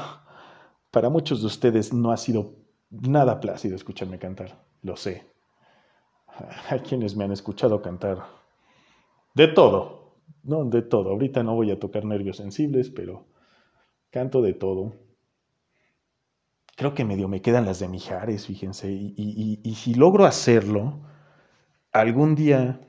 Para 0.90 1.08
muchos 1.08 1.40
de 1.40 1.46
ustedes 1.46 1.94
no 1.94 2.10
ha 2.10 2.18
sido 2.18 2.52
nada 2.90 3.40
plácido 3.40 3.76
escucharme 3.76 4.18
cantar 4.18 4.68
lo 4.82 4.96
sé. 4.96 5.26
Hay 6.68 6.80
quienes 6.80 7.16
me 7.16 7.24
han 7.24 7.32
escuchado 7.32 7.82
cantar 7.82 8.24
de 9.34 9.48
todo, 9.48 10.14
no 10.44 10.64
de 10.64 10.82
todo. 10.82 11.10
Ahorita 11.10 11.42
no 11.42 11.54
voy 11.54 11.70
a 11.70 11.78
tocar 11.78 12.04
nervios 12.04 12.36
sensibles, 12.36 12.90
pero 12.90 13.26
canto 14.10 14.42
de 14.42 14.54
todo. 14.54 14.94
Creo 16.78 16.94
que 16.94 17.04
medio 17.04 17.26
me 17.26 17.42
quedan 17.42 17.66
las 17.66 17.80
de 17.80 17.88
Mijares, 17.88 18.46
fíjense. 18.46 18.88
Y, 18.88 19.74
si 19.74 19.94
logro 19.94 20.26
hacerlo, 20.26 21.00
algún 21.90 22.36
día, 22.36 22.80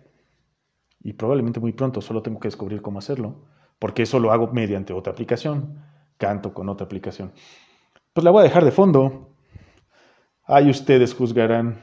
y 1.01 1.13
probablemente 1.13 1.59
muy 1.59 1.73
pronto, 1.73 1.99
solo 1.99 2.21
tengo 2.21 2.39
que 2.39 2.49
descubrir 2.49 2.83
cómo 2.83 2.99
hacerlo, 2.99 3.47
porque 3.79 4.03
eso 4.03 4.19
lo 4.19 4.31
hago 4.31 4.51
mediante 4.53 4.93
otra 4.93 5.13
aplicación. 5.13 5.83
Canto 6.17 6.53
con 6.53 6.69
otra 6.69 6.85
aplicación. 6.85 7.31
Pues 8.13 8.23
la 8.23 8.29
voy 8.29 8.41
a 8.41 8.43
dejar 8.43 8.63
de 8.63 8.71
fondo 8.71 9.33
Ahí 10.45 10.69
ustedes 10.69 11.15
juzgarán. 11.15 11.81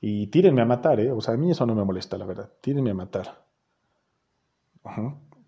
Y 0.00 0.26
tírenme 0.26 0.62
a 0.62 0.64
matar, 0.64 0.98
¿eh? 0.98 1.12
O 1.12 1.20
sea, 1.20 1.34
a 1.34 1.36
mí 1.36 1.52
eso 1.52 1.64
no 1.64 1.76
me 1.76 1.84
molesta, 1.84 2.18
la 2.18 2.26
verdad. 2.26 2.50
Tírenme 2.60 2.90
a 2.90 2.94
matar. 2.94 3.44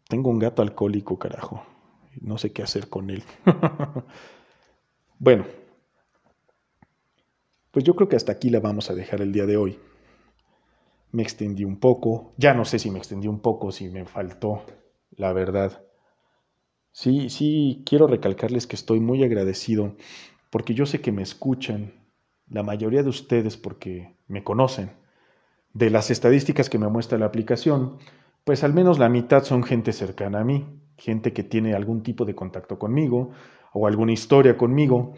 Tengo 0.08 0.30
un 0.30 0.38
gato 0.38 0.62
alcohólico, 0.62 1.18
carajo. 1.18 1.64
No 2.20 2.38
sé 2.38 2.52
qué 2.52 2.62
hacer 2.62 2.88
con 2.88 3.10
él. 3.10 3.24
bueno. 5.20 5.44
Pues 7.70 7.84
yo 7.84 7.94
creo 7.94 8.08
que 8.08 8.16
hasta 8.16 8.32
aquí 8.32 8.50
la 8.50 8.58
vamos 8.58 8.90
a 8.90 8.94
dejar 8.94 9.20
el 9.20 9.32
día 9.32 9.46
de 9.46 9.56
hoy. 9.56 9.78
Me 11.12 11.22
extendí 11.22 11.62
un 11.64 11.78
poco. 11.78 12.32
Ya 12.38 12.54
no 12.54 12.64
sé 12.64 12.78
si 12.78 12.90
me 12.90 12.98
extendí 12.98 13.28
un 13.28 13.40
poco, 13.40 13.70
si 13.70 13.88
me 13.90 14.06
faltó, 14.06 14.64
la 15.12 15.32
verdad. 15.32 15.84
Sí, 16.90 17.28
sí, 17.28 17.82
quiero 17.86 18.06
recalcarles 18.06 18.66
que 18.66 18.76
estoy 18.76 18.98
muy 18.98 19.22
agradecido 19.22 19.94
porque 20.48 20.74
yo 20.74 20.86
sé 20.86 21.00
que 21.00 21.12
me 21.12 21.22
escuchan, 21.22 21.92
la 22.48 22.62
mayoría 22.64 23.02
de 23.02 23.10
ustedes 23.10 23.56
porque 23.56 24.16
me 24.26 24.42
conocen. 24.42 24.90
De 25.74 25.90
las 25.90 26.10
estadísticas 26.10 26.68
que 26.70 26.78
me 26.78 26.88
muestra 26.88 27.18
la 27.18 27.26
aplicación, 27.26 27.98
pues 28.42 28.64
al 28.64 28.72
menos 28.72 28.98
la 28.98 29.10
mitad 29.10 29.44
son 29.44 29.62
gente 29.62 29.92
cercana 29.92 30.40
a 30.40 30.44
mí, 30.44 30.66
gente 30.96 31.32
que 31.32 31.44
tiene 31.44 31.74
algún 31.74 32.02
tipo 32.02 32.24
de 32.24 32.34
contacto 32.34 32.78
conmigo 32.78 33.30
o 33.72 33.86
alguna 33.86 34.12
historia 34.12 34.56
conmigo, 34.56 35.14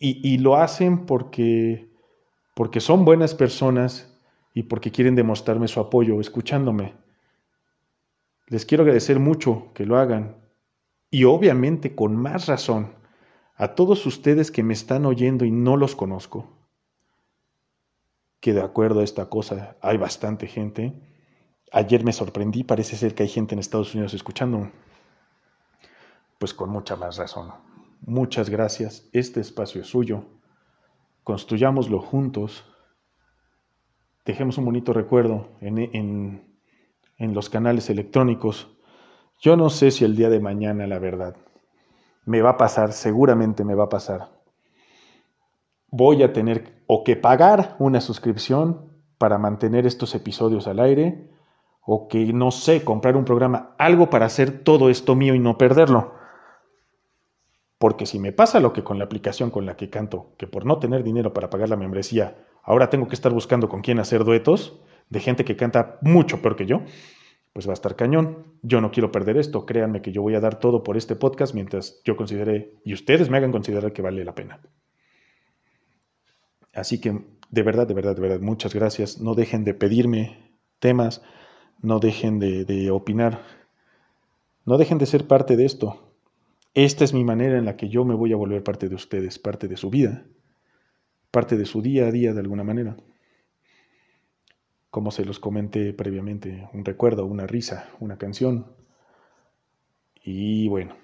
y, 0.00 0.38
lo 0.38 0.56
hacen 0.56 1.06
porque, 1.06 1.90
porque 2.54 2.80
son 2.80 3.04
buenas 3.04 3.34
personas 3.34 4.16
y 4.54 4.62
porque 4.62 4.92
quieren 4.92 5.16
demostrarme 5.16 5.66
su 5.66 5.80
apoyo 5.80 6.20
escuchándome. 6.20 6.94
Les 8.46 8.64
quiero 8.64 8.82
agradecer 8.82 9.18
mucho 9.18 9.72
que 9.74 9.86
lo 9.86 9.98
hagan 9.98 10.36
y 11.10 11.24
obviamente 11.24 11.96
con 11.96 12.16
más 12.16 12.46
razón 12.46 12.94
a 13.56 13.74
todos 13.74 14.06
ustedes 14.06 14.52
que 14.52 14.62
me 14.62 14.72
están 14.72 15.04
oyendo 15.04 15.44
y 15.44 15.50
no 15.50 15.76
los 15.76 15.96
conozco, 15.96 16.46
que 18.40 18.52
de 18.52 18.62
acuerdo 18.62 19.00
a 19.00 19.04
esta 19.04 19.28
cosa 19.28 19.76
hay 19.80 19.96
bastante 19.96 20.46
gente. 20.46 20.92
Ayer 21.72 22.04
me 22.04 22.12
sorprendí, 22.12 22.62
parece 22.62 22.96
ser 22.96 23.16
que 23.16 23.24
hay 23.24 23.28
gente 23.28 23.54
en 23.54 23.58
Estados 23.58 23.94
Unidos 23.94 24.14
escuchando. 24.14 24.70
Pues 26.38 26.54
con 26.54 26.70
mucha 26.70 26.96
más 26.96 27.16
razón. 27.16 27.52
Muchas 28.00 28.48
gracias, 28.48 29.08
este 29.12 29.40
espacio 29.40 29.80
es 29.80 29.88
suyo. 29.88 30.24
Construyámoslo 31.24 32.00
juntos. 32.00 32.64
Dejemos 34.24 34.56
un 34.58 34.64
bonito 34.64 34.92
recuerdo 34.92 35.48
en, 35.60 35.78
en, 35.78 36.58
en 37.16 37.34
los 37.34 37.50
canales 37.50 37.90
electrónicos. 37.90 38.68
Yo 39.40 39.56
no 39.56 39.68
sé 39.68 39.90
si 39.90 40.04
el 40.04 40.16
día 40.16 40.30
de 40.30 40.40
mañana, 40.40 40.86
la 40.86 40.98
verdad, 40.98 41.36
me 42.24 42.40
va 42.40 42.50
a 42.50 42.56
pasar, 42.56 42.92
seguramente 42.92 43.64
me 43.64 43.74
va 43.74 43.84
a 43.84 43.88
pasar. 43.88 44.30
Voy 45.90 46.22
a 46.22 46.32
tener 46.32 46.82
o 46.86 47.02
que 47.02 47.16
pagar 47.16 47.74
una 47.78 48.00
suscripción 48.00 48.92
para 49.18 49.38
mantener 49.38 49.86
estos 49.86 50.14
episodios 50.14 50.68
al 50.68 50.78
aire, 50.78 51.30
o 51.84 52.06
que, 52.06 52.32
no 52.32 52.50
sé, 52.50 52.84
comprar 52.84 53.16
un 53.16 53.24
programa, 53.24 53.74
algo 53.78 54.10
para 54.10 54.26
hacer 54.26 54.62
todo 54.62 54.90
esto 54.90 55.16
mío 55.16 55.34
y 55.34 55.38
no 55.38 55.58
perderlo. 55.58 56.12
Porque 57.78 58.06
si 58.06 58.18
me 58.18 58.32
pasa 58.32 58.60
lo 58.60 58.72
que 58.72 58.82
con 58.82 58.98
la 58.98 59.04
aplicación 59.04 59.50
con 59.50 59.64
la 59.64 59.76
que 59.76 59.88
canto, 59.88 60.34
que 60.36 60.46
por 60.46 60.66
no 60.66 60.78
tener 60.78 61.04
dinero 61.04 61.32
para 61.32 61.48
pagar 61.48 61.68
la 61.68 61.76
membresía, 61.76 62.44
ahora 62.62 62.90
tengo 62.90 63.06
que 63.06 63.14
estar 63.14 63.32
buscando 63.32 63.68
con 63.68 63.82
quién 63.82 64.00
hacer 64.00 64.24
duetos 64.24 64.80
de 65.10 65.20
gente 65.20 65.44
que 65.44 65.56
canta 65.56 65.98
mucho 66.02 66.42
peor 66.42 66.56
que 66.56 66.66
yo, 66.66 66.82
pues 67.52 67.66
va 67.66 67.72
a 67.72 67.74
estar 67.74 67.96
cañón. 67.96 68.44
Yo 68.62 68.80
no 68.80 68.90
quiero 68.90 69.12
perder 69.12 69.36
esto. 69.36 69.64
Créanme 69.64 70.02
que 70.02 70.12
yo 70.12 70.22
voy 70.22 70.34
a 70.34 70.40
dar 70.40 70.58
todo 70.58 70.82
por 70.82 70.96
este 70.96 71.16
podcast 71.16 71.54
mientras 71.54 72.02
yo 72.04 72.16
considere 72.16 72.74
y 72.84 72.94
ustedes 72.94 73.30
me 73.30 73.38
hagan 73.38 73.52
considerar 73.52 73.92
que 73.92 74.02
vale 74.02 74.24
la 74.24 74.34
pena. 74.34 74.60
Así 76.74 77.00
que 77.00 77.20
de 77.50 77.62
verdad, 77.62 77.86
de 77.86 77.94
verdad, 77.94 78.14
de 78.14 78.22
verdad, 78.22 78.40
muchas 78.40 78.74
gracias. 78.74 79.20
No 79.20 79.34
dejen 79.34 79.64
de 79.64 79.74
pedirme 79.74 80.52
temas, 80.78 81.22
no 81.80 81.98
dejen 82.00 82.38
de, 82.38 82.64
de 82.64 82.90
opinar, 82.90 83.40
no 84.64 84.78
dejen 84.78 84.98
de 84.98 85.06
ser 85.06 85.26
parte 85.26 85.56
de 85.56 85.64
esto. 85.64 86.07
Esta 86.78 87.04
es 87.04 87.12
mi 87.12 87.24
manera 87.24 87.58
en 87.58 87.64
la 87.64 87.76
que 87.76 87.88
yo 87.88 88.04
me 88.04 88.14
voy 88.14 88.32
a 88.32 88.36
volver 88.36 88.62
parte 88.62 88.88
de 88.88 88.94
ustedes, 88.94 89.38
parte 89.38 89.66
de 89.66 89.76
su 89.76 89.90
vida, 89.90 90.24
parte 91.30 91.56
de 91.56 91.64
su 91.64 91.82
día 91.82 92.06
a 92.06 92.12
día 92.12 92.32
de 92.32 92.40
alguna 92.40 92.64
manera 92.64 92.96
como 94.90 95.10
se 95.10 95.24
los 95.24 95.38
comenté 95.38 95.92
previamente, 95.92 96.68
un 96.72 96.84
recuerdo, 96.84 97.26
una 97.26 97.46
risa, 97.46 97.88
una 98.00 98.16
canción. 98.18 98.66
Y 100.24 100.68
bueno, 100.68 100.96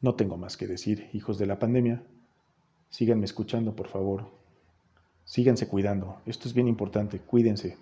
no 0.00 0.14
tengo 0.14 0.36
más 0.36 0.56
que 0.56 0.66
decir, 0.66 1.08
hijos 1.12 1.38
de 1.38 1.46
la 1.46 1.58
pandemia. 1.58 2.02
Síganme 2.90 3.24
escuchando, 3.24 3.74
por 3.74 3.88
favor. 3.88 4.30
Síganse 5.24 5.68
cuidando. 5.68 6.20
Esto 6.26 6.48
es 6.48 6.54
bien 6.54 6.68
importante. 6.68 7.20
Cuídense. 7.20 7.78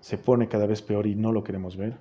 Se 0.00 0.18
pone 0.18 0.48
cada 0.48 0.66
vez 0.66 0.82
peor 0.82 1.06
y 1.06 1.14
no 1.14 1.32
lo 1.32 1.44
queremos 1.44 1.76
ver. 1.76 1.98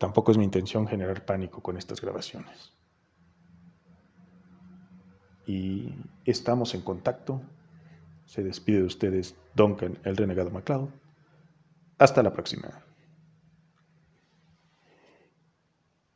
Tampoco 0.00 0.32
es 0.32 0.38
mi 0.38 0.44
intención 0.44 0.88
generar 0.88 1.26
pánico 1.26 1.60
con 1.60 1.76
estas 1.76 2.00
grabaciones. 2.00 2.72
Y 5.46 5.92
estamos 6.24 6.74
en 6.74 6.80
contacto. 6.80 7.42
Se 8.24 8.42
despide 8.42 8.78
de 8.78 8.86
ustedes 8.86 9.36
Duncan, 9.54 9.98
el 10.04 10.16
renegado 10.16 10.50
MacLeod. 10.50 10.88
Hasta 11.98 12.22
la 12.22 12.32
próxima. 12.32 12.70